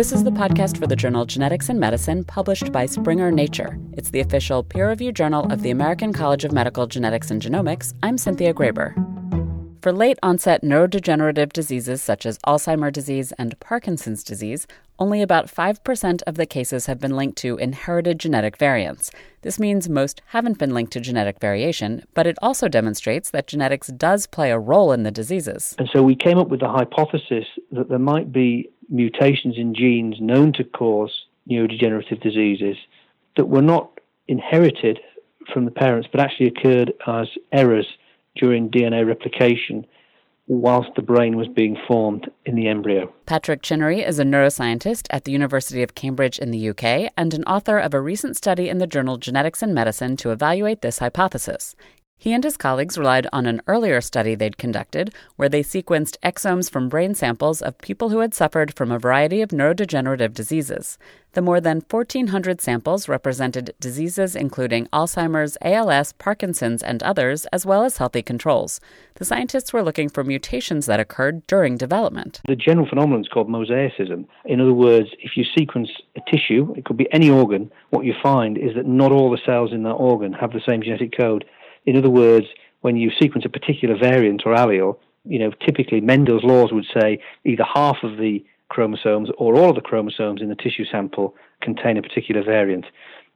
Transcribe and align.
This 0.00 0.12
is 0.12 0.24
the 0.24 0.30
podcast 0.30 0.78
for 0.78 0.86
the 0.86 0.96
journal 0.96 1.26
Genetics 1.26 1.68
and 1.68 1.78
Medicine, 1.78 2.24
published 2.24 2.72
by 2.72 2.86
Springer 2.86 3.30
Nature. 3.30 3.78
It's 3.92 4.08
the 4.08 4.20
official 4.20 4.62
peer 4.62 4.88
reviewed 4.88 5.14
journal 5.14 5.44
of 5.52 5.60
the 5.60 5.68
American 5.68 6.14
College 6.14 6.42
of 6.46 6.52
Medical 6.52 6.86
Genetics 6.86 7.30
and 7.30 7.42
Genomics. 7.42 7.92
I'm 8.02 8.16
Cynthia 8.16 8.54
Graber. 8.54 8.94
For 9.82 9.92
late 9.92 10.18
onset 10.22 10.62
neurodegenerative 10.62 11.52
diseases 11.52 12.02
such 12.02 12.24
as 12.24 12.38
Alzheimer's 12.46 12.92
disease 12.92 13.32
and 13.32 13.60
Parkinson's 13.60 14.24
disease, 14.24 14.66
only 14.98 15.20
about 15.20 15.48
5% 15.48 16.22
of 16.26 16.36
the 16.36 16.46
cases 16.46 16.86
have 16.86 16.98
been 16.98 17.14
linked 17.14 17.36
to 17.38 17.58
inherited 17.58 18.18
genetic 18.18 18.56
variants. 18.56 19.10
This 19.42 19.58
means 19.58 19.90
most 19.90 20.22
haven't 20.28 20.58
been 20.58 20.72
linked 20.72 20.94
to 20.94 21.00
genetic 21.00 21.40
variation, 21.40 22.04
but 22.14 22.26
it 22.26 22.38
also 22.40 22.68
demonstrates 22.68 23.28
that 23.30 23.46
genetics 23.46 23.88
does 23.88 24.26
play 24.26 24.50
a 24.50 24.58
role 24.58 24.92
in 24.92 25.02
the 25.02 25.10
diseases. 25.10 25.74
And 25.78 25.90
so 25.94 26.02
we 26.02 26.16
came 26.16 26.38
up 26.38 26.48
with 26.48 26.60
the 26.60 26.68
hypothesis 26.70 27.44
that 27.72 27.90
there 27.90 27.98
might 27.98 28.32
be 28.32 28.70
mutations 28.90 29.54
in 29.56 29.74
genes 29.74 30.16
known 30.20 30.52
to 30.52 30.64
cause 30.64 31.12
neurodegenerative 31.48 32.20
diseases 32.22 32.76
that 33.36 33.46
were 33.46 33.62
not 33.62 34.00
inherited 34.28 34.98
from 35.52 35.64
the 35.64 35.70
parents 35.70 36.08
but 36.10 36.20
actually 36.20 36.48
occurred 36.48 36.92
as 37.06 37.28
errors 37.52 37.86
during 38.36 38.70
DNA 38.70 39.06
replication 39.06 39.86
whilst 40.46 40.90
the 40.96 41.02
brain 41.02 41.36
was 41.36 41.46
being 41.46 41.76
formed 41.86 42.28
in 42.44 42.56
the 42.56 42.66
embryo. 42.66 43.12
Patrick 43.24 43.62
Chinnery 43.62 44.00
is 44.00 44.18
a 44.18 44.24
neuroscientist 44.24 45.06
at 45.10 45.24
the 45.24 45.30
University 45.30 45.80
of 45.80 45.94
Cambridge 45.94 46.40
in 46.40 46.50
the 46.50 46.70
UK 46.70 47.12
and 47.16 47.32
an 47.32 47.44
author 47.44 47.78
of 47.78 47.94
a 47.94 48.00
recent 48.00 48.36
study 48.36 48.68
in 48.68 48.78
the 48.78 48.86
journal 48.86 49.16
Genetics 49.16 49.62
and 49.62 49.72
Medicine 49.72 50.16
to 50.16 50.32
evaluate 50.32 50.82
this 50.82 50.98
hypothesis. 50.98 51.76
He 52.20 52.34
and 52.34 52.44
his 52.44 52.58
colleagues 52.58 52.98
relied 52.98 53.26
on 53.32 53.46
an 53.46 53.62
earlier 53.66 54.02
study 54.02 54.34
they'd 54.34 54.58
conducted 54.58 55.14
where 55.36 55.48
they 55.48 55.62
sequenced 55.62 56.18
exomes 56.22 56.70
from 56.70 56.90
brain 56.90 57.14
samples 57.14 57.62
of 57.62 57.78
people 57.78 58.10
who 58.10 58.18
had 58.18 58.34
suffered 58.34 58.74
from 58.74 58.92
a 58.92 58.98
variety 58.98 59.40
of 59.40 59.48
neurodegenerative 59.48 60.34
diseases. 60.34 60.98
The 61.32 61.40
more 61.40 61.62
than 61.62 61.82
1,400 61.88 62.60
samples 62.60 63.08
represented 63.08 63.72
diseases 63.80 64.36
including 64.36 64.84
Alzheimer's, 64.88 65.56
ALS, 65.62 66.12
Parkinson's, 66.12 66.82
and 66.82 67.02
others, 67.02 67.46
as 67.54 67.64
well 67.64 67.84
as 67.84 67.96
healthy 67.96 68.20
controls. 68.20 68.80
The 69.14 69.24
scientists 69.24 69.72
were 69.72 69.82
looking 69.82 70.10
for 70.10 70.22
mutations 70.22 70.84
that 70.84 71.00
occurred 71.00 71.46
during 71.46 71.78
development. 71.78 72.42
The 72.46 72.54
general 72.54 72.86
phenomenon 72.86 73.22
is 73.22 73.28
called 73.28 73.48
mosaicism. 73.48 74.26
In 74.44 74.60
other 74.60 74.74
words, 74.74 75.08
if 75.20 75.38
you 75.38 75.44
sequence 75.56 75.88
a 76.16 76.30
tissue, 76.30 76.74
it 76.76 76.84
could 76.84 76.98
be 76.98 77.10
any 77.12 77.30
organ, 77.30 77.72
what 77.88 78.04
you 78.04 78.12
find 78.22 78.58
is 78.58 78.74
that 78.74 78.86
not 78.86 79.10
all 79.10 79.30
the 79.30 79.40
cells 79.46 79.72
in 79.72 79.84
that 79.84 79.92
organ 79.92 80.34
have 80.34 80.52
the 80.52 80.60
same 80.68 80.82
genetic 80.82 81.16
code. 81.16 81.46
In 81.86 81.96
other 81.96 82.10
words, 82.10 82.46
when 82.80 82.96
you 82.96 83.10
sequence 83.18 83.44
a 83.44 83.48
particular 83.48 83.96
variant 83.96 84.42
or 84.44 84.54
allele, 84.54 84.96
you 85.24 85.38
know, 85.38 85.50
typically 85.64 86.00
Mendel's 86.00 86.44
laws 86.44 86.72
would 86.72 86.86
say 86.98 87.20
either 87.44 87.64
half 87.64 87.98
of 88.02 88.16
the 88.16 88.44
chromosomes 88.68 89.28
or 89.36 89.56
all 89.56 89.70
of 89.70 89.74
the 89.74 89.82
chromosomes 89.82 90.40
in 90.40 90.48
the 90.48 90.54
tissue 90.54 90.84
sample 90.90 91.34
contain 91.60 91.96
a 91.96 92.02
particular 92.02 92.42
variant. 92.42 92.86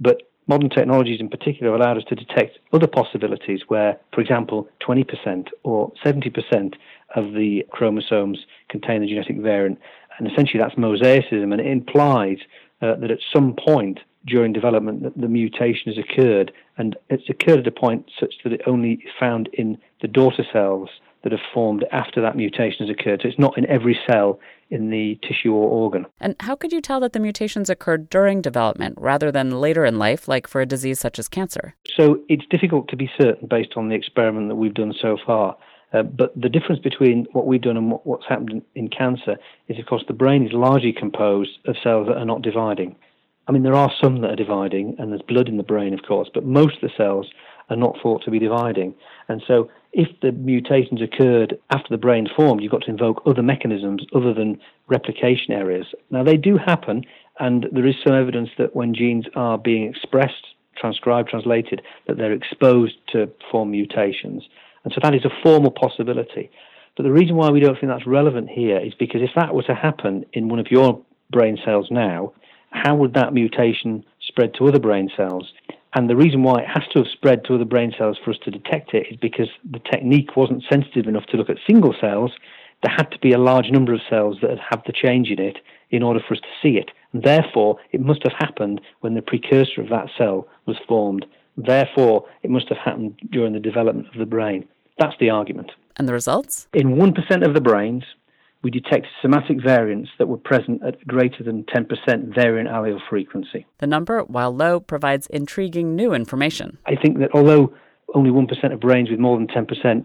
But 0.00 0.22
modern 0.48 0.70
technologies 0.70 1.20
in 1.20 1.28
particular 1.28 1.74
allowed 1.74 1.98
us 1.98 2.04
to 2.08 2.14
detect 2.14 2.58
other 2.72 2.86
possibilities 2.86 3.60
where, 3.68 4.00
for 4.12 4.20
example, 4.20 4.68
20% 4.86 5.48
or 5.62 5.92
70% 6.04 6.74
of 7.14 7.34
the 7.34 7.64
chromosomes 7.70 8.38
contain 8.68 9.02
the 9.02 9.06
genetic 9.06 9.38
variant. 9.38 9.78
And 10.18 10.26
essentially 10.26 10.58
that's 10.58 10.74
mosaicism, 10.74 11.52
and 11.52 11.60
it 11.60 11.66
implies 11.66 12.38
uh, 12.82 12.94
that 12.96 13.10
at 13.10 13.18
some 13.32 13.54
point 13.54 14.00
during 14.26 14.52
development 14.52 15.02
that 15.02 15.16
the 15.16 15.28
mutation 15.28 15.92
has 15.92 15.98
occurred, 15.98 16.52
and 16.76 16.96
it's 17.08 17.28
occurred 17.28 17.60
at 17.60 17.66
a 17.66 17.72
point 17.72 18.10
such 18.18 18.34
that 18.44 18.52
it 18.52 18.60
only 18.66 18.92
is 18.94 19.10
found 19.18 19.48
in 19.52 19.78
the 20.02 20.08
daughter 20.08 20.44
cells 20.52 20.90
that 21.22 21.32
have 21.32 21.40
formed 21.52 21.84
after 21.90 22.20
that 22.20 22.36
mutation 22.36 22.86
has 22.86 22.90
occurred. 22.90 23.20
So 23.22 23.28
it's 23.28 23.38
not 23.38 23.58
in 23.58 23.66
every 23.66 23.98
cell 24.08 24.38
in 24.70 24.90
the 24.90 25.18
tissue 25.26 25.52
or 25.52 25.68
organ. 25.68 26.06
And 26.20 26.36
how 26.40 26.54
could 26.54 26.72
you 26.72 26.80
tell 26.80 27.00
that 27.00 27.12
the 27.12 27.20
mutations 27.20 27.70
occurred 27.70 28.08
during 28.10 28.40
development 28.40 28.94
rather 28.98 29.32
than 29.32 29.60
later 29.60 29.84
in 29.84 29.98
life, 29.98 30.28
like 30.28 30.46
for 30.46 30.60
a 30.60 30.66
disease 30.66 31.00
such 31.00 31.18
as 31.18 31.28
cancer? 31.28 31.74
So 31.96 32.20
it's 32.28 32.44
difficult 32.50 32.88
to 32.88 32.96
be 32.96 33.10
certain 33.20 33.48
based 33.48 33.72
on 33.76 33.88
the 33.88 33.94
experiment 33.94 34.48
that 34.48 34.56
we've 34.56 34.74
done 34.74 34.94
so 35.00 35.16
far. 35.24 35.56
Uh, 35.92 36.02
but 36.02 36.38
the 36.40 36.48
difference 36.48 36.80
between 36.80 37.26
what 37.32 37.46
we've 37.46 37.62
done 37.62 37.76
and 37.76 37.90
what, 37.90 38.06
what's 38.06 38.26
happened 38.28 38.62
in, 38.74 38.88
cancer 38.88 39.36
is, 39.68 39.78
of 39.78 39.86
course, 39.86 40.04
the 40.06 40.12
brain 40.12 40.46
is 40.46 40.52
largely 40.52 40.92
composed 40.92 41.58
of 41.66 41.76
cells 41.82 42.06
that 42.08 42.16
are 42.16 42.26
not 42.26 42.42
dividing. 42.42 42.94
I 43.46 43.52
mean, 43.52 43.62
there 43.62 43.74
are 43.74 43.90
some 44.02 44.20
that 44.20 44.30
are 44.30 44.36
dividing, 44.36 44.96
and 44.98 45.10
there's 45.10 45.22
blood 45.22 45.48
in 45.48 45.56
the 45.56 45.62
brain, 45.62 45.94
of 45.94 46.02
course, 46.02 46.28
but 46.32 46.44
most 46.44 46.76
of 46.76 46.80
the 46.82 46.90
cells 46.96 47.30
are 47.70 47.76
not 47.76 47.96
thought 48.02 48.22
to 48.24 48.30
be 48.30 48.38
dividing. 48.38 48.94
And 49.28 49.42
so, 49.46 49.70
if 49.92 50.08
the 50.20 50.32
mutations 50.32 51.00
occurred 51.00 51.58
after 51.70 51.88
the 51.88 51.96
brain 51.96 52.28
formed, 52.36 52.62
you've 52.62 52.72
got 52.72 52.82
to 52.82 52.90
invoke 52.90 53.22
other 53.24 53.42
mechanisms 53.42 54.04
other 54.14 54.34
than 54.34 54.60
replication 54.86 55.52
areas. 55.52 55.86
Now, 56.10 56.22
they 56.22 56.36
do 56.36 56.58
happen, 56.58 57.04
and 57.40 57.66
there 57.72 57.86
is 57.86 57.94
some 58.04 58.14
evidence 58.14 58.50
that 58.58 58.76
when 58.76 58.94
genes 58.94 59.24
are 59.34 59.56
being 59.56 59.88
expressed, 59.88 60.48
transcribed, 60.76 61.30
translated, 61.30 61.80
that 62.06 62.18
they're 62.18 62.32
exposed 62.32 62.96
to 63.12 63.30
form 63.50 63.70
mutations. 63.70 64.44
And 64.88 64.94
so, 64.94 65.00
that 65.02 65.14
is 65.14 65.26
a 65.26 65.42
formal 65.42 65.70
possibility. 65.70 66.50
But 66.96 67.02
the 67.02 67.12
reason 67.12 67.36
why 67.36 67.50
we 67.50 67.60
don't 67.60 67.78
think 67.78 67.92
that's 67.92 68.06
relevant 68.06 68.48
here 68.48 68.78
is 68.78 68.94
because 68.94 69.20
if 69.20 69.32
that 69.36 69.54
were 69.54 69.62
to 69.64 69.74
happen 69.74 70.24
in 70.32 70.48
one 70.48 70.58
of 70.58 70.70
your 70.70 70.98
brain 71.30 71.58
cells 71.62 71.88
now, 71.90 72.32
how 72.70 72.94
would 72.94 73.12
that 73.12 73.34
mutation 73.34 74.02
spread 74.20 74.54
to 74.54 74.66
other 74.66 74.78
brain 74.78 75.10
cells? 75.14 75.52
And 75.94 76.08
the 76.08 76.16
reason 76.16 76.42
why 76.42 76.62
it 76.62 76.68
has 76.68 76.84
to 76.92 77.00
have 77.00 77.12
spread 77.12 77.44
to 77.44 77.54
other 77.54 77.66
brain 77.66 77.92
cells 77.98 78.16
for 78.24 78.30
us 78.30 78.38
to 78.44 78.50
detect 78.50 78.94
it 78.94 79.08
is 79.10 79.16
because 79.16 79.48
the 79.70 79.78
technique 79.78 80.38
wasn't 80.38 80.64
sensitive 80.70 81.06
enough 81.06 81.26
to 81.26 81.36
look 81.36 81.50
at 81.50 81.58
single 81.66 81.94
cells. 82.00 82.32
There 82.82 82.94
had 82.96 83.10
to 83.10 83.18
be 83.18 83.32
a 83.32 83.38
large 83.38 83.70
number 83.70 83.92
of 83.92 84.00
cells 84.08 84.38
that 84.40 84.58
had 84.58 84.82
the 84.86 84.92
change 84.94 85.28
in 85.28 85.38
it 85.38 85.58
in 85.90 86.02
order 86.02 86.20
for 86.26 86.32
us 86.32 86.40
to 86.40 86.48
see 86.62 86.78
it. 86.78 86.92
And 87.12 87.22
therefore, 87.22 87.76
it 87.92 88.00
must 88.00 88.22
have 88.22 88.34
happened 88.38 88.80
when 89.00 89.14
the 89.14 89.22
precursor 89.22 89.82
of 89.82 89.90
that 89.90 90.08
cell 90.16 90.48
was 90.64 90.78
formed. 90.88 91.26
Therefore, 91.58 92.24
it 92.42 92.50
must 92.50 92.68
have 92.70 92.78
happened 92.78 93.18
during 93.30 93.52
the 93.52 93.60
development 93.60 94.08
of 94.08 94.18
the 94.18 94.26
brain. 94.26 94.66
That's 94.98 95.14
the 95.20 95.30
argument. 95.30 95.70
And 95.96 96.08
the 96.08 96.12
results? 96.12 96.68
In 96.72 96.96
1% 96.96 97.46
of 97.46 97.54
the 97.54 97.60
brains, 97.60 98.04
we 98.62 98.70
detected 98.70 99.10
somatic 99.22 99.62
variants 99.62 100.10
that 100.18 100.26
were 100.26 100.36
present 100.36 100.82
at 100.84 101.06
greater 101.06 101.44
than 101.44 101.64
10% 101.64 102.34
variant 102.34 102.68
allele 102.68 102.98
frequency. 103.08 103.66
The 103.78 103.86
number, 103.86 104.22
while 104.22 104.54
low, 104.54 104.80
provides 104.80 105.26
intriguing 105.28 105.94
new 105.94 106.12
information. 106.12 106.78
I 106.86 106.96
think 106.96 107.18
that 107.18 107.30
although 107.34 107.72
only 108.14 108.30
1% 108.30 108.72
of 108.72 108.80
brains 108.80 109.10
with 109.10 109.20
more 109.20 109.36
than 109.36 109.46
10% 109.46 110.04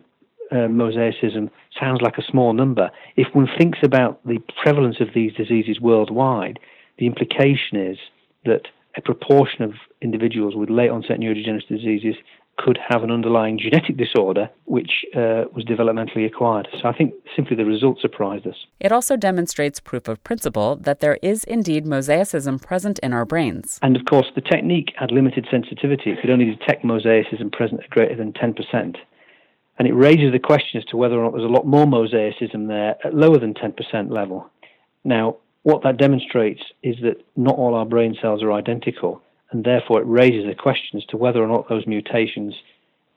uh, 0.52 0.56
mosaicism 0.56 1.50
sounds 1.80 2.02
like 2.02 2.18
a 2.18 2.24
small 2.30 2.53
number, 2.53 2.92
if 3.16 3.28
one 3.34 3.48
thinks 3.58 3.80
about 3.84 4.24
the 4.26 4.40
prevalence 4.62 4.98
of 5.00 5.09
these 5.16 5.34
diseases 5.34 5.80
worldwide, 5.80 6.59
the 7.00 7.08
implication 7.08 7.78
is 7.78 7.98
that 8.46 8.68
a 8.96 9.02
proportion 9.02 9.64
of 9.64 9.74
individuals 10.02 10.56
with 10.56 10.70
late 10.70 10.90
onset 10.90 11.20
neurodegenerative 11.20 11.70
diseases 11.70 12.16
could 12.58 12.78
have 12.88 13.03
an 13.03 13.12
underlying 13.12 13.58
genetic 13.58 13.97
disorder 13.97 14.50
which 14.66 15.06
uh, 15.16 15.46
was 15.53 15.66
developmentally 15.66 16.25
acquired. 16.25 16.68
So 16.81 16.88
I 16.88 16.94
think 16.94 17.14
simply 17.36 17.56
the 17.56 17.66
result 17.66 18.00
surprised 18.00 18.46
us. 18.46 18.56
It 18.80 18.91
also 18.91 19.18
demonstrates 19.18 19.80
proof 19.80 20.08
of 20.08 20.24
principle 20.24 20.75
that 20.78 21.00
there 21.00 21.18
is 21.22 21.44
indeed 21.44 21.86
mosaicism 21.86 22.62
present 22.62 23.00
in 23.00 23.14
our 23.14 23.25
brains. 23.25 23.80
And 23.81 23.96
of 23.96 24.06
course, 24.06 24.28
the 24.36 24.41
technique 24.41 24.94
had 24.97 25.12
limited 25.12 25.47
sensitivity. 25.50 26.12
It 26.12 26.22
could 26.22 26.30
only 26.30 26.46
detect 26.46 26.84
mosaicism 26.84 27.52
present 27.52 27.81
at 27.84 27.90
greater 27.90 28.16
than 28.16 28.34
10%. 28.34 28.96
And 29.80 29.88
it 29.88 29.94
raises 29.94 30.31
the 30.31 30.40
question 30.40 30.80
as 30.80 30.85
to 30.85 30.97
whether 30.97 31.16
or 31.16 31.24
not 31.24 31.34
there's 31.34 31.44
a 31.44 31.47
lot 31.47 31.66
more 31.66 31.85
mosaicism 31.85 32.68
there 32.68 32.96
at 33.03 33.16
lower 33.16 33.40
than 33.40 33.56
10% 33.56 34.12
level. 34.12 34.50
Now, 35.03 35.38
what 35.64 35.81
that 35.84 35.97
demonstrates 35.97 36.62
is 36.84 36.96
that 37.02 37.24
not 37.35 37.56
all 37.56 37.74
our 37.74 37.85
brain 37.85 38.16
cells 38.22 38.44
are 38.44 38.52
identical 38.52 39.22
and 39.53 39.64
therefore 39.64 40.02
it 40.02 40.08
raises 40.08 40.46
the 40.47 40.56
question 40.56 40.97
as 40.97 41.06
to 41.06 41.18
whether 41.18 41.41
or 41.41 41.47
not 41.47 41.69
those 41.69 41.88
mutations, 41.88 42.56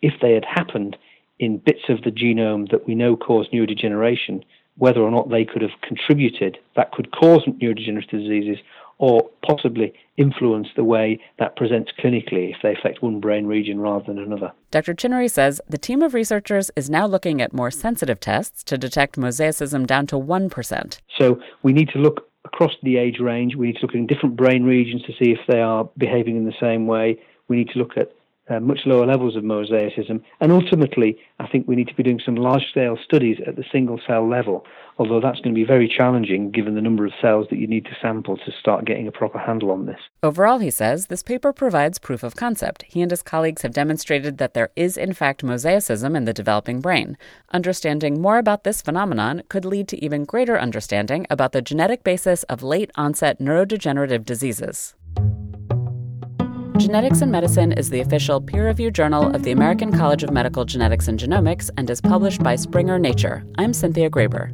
if 0.02 0.12
they 0.20 0.34
had 0.34 0.44
happened 0.44 0.96
in 1.38 1.58
bits 1.58 1.88
of 1.88 2.02
the 2.02 2.10
genome 2.10 2.70
that 2.70 2.86
we 2.86 2.94
know 2.94 3.16
cause 3.16 3.48
neurodegeneration, 3.52 4.44
whether 4.78 5.00
or 5.00 5.10
not 5.10 5.30
they 5.30 5.44
could 5.44 5.62
have 5.62 5.80
contributed, 5.82 6.58
that 6.76 6.92
could 6.92 7.10
cause 7.10 7.42
neurodegenerative 7.46 8.10
diseases, 8.10 8.58
or 8.98 9.28
possibly 9.46 9.92
influence 10.16 10.68
the 10.74 10.84
way 10.84 11.20
that 11.38 11.56
presents 11.56 11.90
clinically 11.98 12.54
if 12.54 12.56
they 12.62 12.72
affect 12.72 13.02
one 13.02 13.20
brain 13.20 13.46
region 13.46 13.78
rather 13.78 14.04
than 14.06 14.18
another. 14.18 14.52
Dr. 14.70 14.94
Chinnery 14.94 15.28
says 15.28 15.60
the 15.68 15.76
team 15.76 16.02
of 16.02 16.14
researchers 16.14 16.70
is 16.76 16.88
now 16.88 17.06
looking 17.06 17.42
at 17.42 17.52
more 17.52 17.70
sensitive 17.70 18.20
tests 18.20 18.64
to 18.64 18.78
detect 18.78 19.16
mosaicism 19.16 19.86
down 19.86 20.06
to 20.06 20.16
1%. 20.16 20.98
So 21.18 21.40
we 21.62 21.74
need 21.74 21.90
to 21.90 21.98
look 21.98 22.25
across 22.46 22.72
the 22.82 22.96
age 22.96 23.18
range. 23.20 23.56
We 23.56 23.66
need 23.66 23.76
to 23.76 23.82
look 23.82 23.94
in 23.94 24.06
different 24.06 24.36
brain 24.36 24.64
regions 24.64 25.02
to 25.02 25.12
see 25.12 25.32
if 25.32 25.40
they 25.48 25.60
are 25.60 25.88
behaving 25.98 26.36
in 26.36 26.46
the 26.46 26.54
same 26.60 26.86
way. 26.86 27.18
We 27.48 27.56
need 27.56 27.68
to 27.70 27.78
look 27.78 27.96
at 27.96 28.12
uh, 28.48 28.60
much 28.60 28.80
lower 28.86 29.06
levels 29.06 29.36
of 29.36 29.42
mosaicism. 29.42 30.22
And 30.40 30.52
ultimately, 30.52 31.18
I 31.40 31.46
think 31.46 31.66
we 31.66 31.76
need 31.76 31.88
to 31.88 31.94
be 31.94 32.02
doing 32.02 32.20
some 32.24 32.36
large 32.36 32.66
scale 32.70 32.98
studies 33.02 33.38
at 33.46 33.56
the 33.56 33.64
single 33.72 34.00
cell 34.06 34.28
level, 34.28 34.64
although 34.98 35.20
that's 35.20 35.40
going 35.40 35.54
to 35.54 35.60
be 35.60 35.66
very 35.66 35.88
challenging 35.88 36.50
given 36.50 36.74
the 36.74 36.80
number 36.80 37.04
of 37.04 37.12
cells 37.20 37.46
that 37.50 37.58
you 37.58 37.66
need 37.66 37.84
to 37.86 37.96
sample 38.00 38.36
to 38.36 38.52
start 38.58 38.84
getting 38.84 39.08
a 39.08 39.12
proper 39.12 39.38
handle 39.38 39.70
on 39.70 39.86
this. 39.86 39.98
Overall, 40.22 40.58
he 40.58 40.70
says, 40.70 41.06
this 41.06 41.22
paper 41.22 41.52
provides 41.52 41.98
proof 41.98 42.22
of 42.22 42.36
concept. 42.36 42.84
He 42.84 43.02
and 43.02 43.10
his 43.10 43.22
colleagues 43.22 43.62
have 43.62 43.72
demonstrated 43.72 44.38
that 44.38 44.54
there 44.54 44.70
is, 44.76 44.96
in 44.96 45.12
fact, 45.12 45.44
mosaicism 45.44 46.16
in 46.16 46.24
the 46.24 46.32
developing 46.32 46.80
brain. 46.80 47.16
Understanding 47.52 48.20
more 48.20 48.38
about 48.38 48.64
this 48.64 48.82
phenomenon 48.82 49.42
could 49.48 49.64
lead 49.64 49.88
to 49.88 50.04
even 50.04 50.24
greater 50.24 50.58
understanding 50.58 51.26
about 51.30 51.52
the 51.52 51.62
genetic 51.62 52.04
basis 52.04 52.42
of 52.44 52.62
late 52.62 52.90
onset 52.94 53.38
neurodegenerative 53.38 54.24
diseases. 54.24 54.94
Genetics 56.78 57.22
and 57.22 57.32
Medicine 57.32 57.72
is 57.72 57.88
the 57.88 58.00
official 58.00 58.38
peer 58.38 58.66
reviewed 58.66 58.94
journal 58.94 59.34
of 59.34 59.42
the 59.44 59.50
American 59.50 59.96
College 59.96 60.22
of 60.22 60.30
Medical 60.30 60.66
Genetics 60.66 61.08
and 61.08 61.18
Genomics 61.18 61.70
and 61.78 61.88
is 61.88 62.02
published 62.02 62.42
by 62.42 62.54
Springer 62.54 62.98
Nature. 62.98 63.44
I'm 63.56 63.72
Cynthia 63.72 64.10
Graber. 64.10 64.52